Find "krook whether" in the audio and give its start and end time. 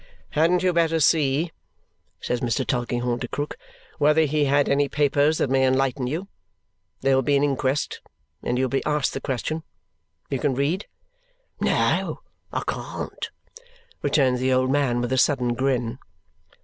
3.27-4.23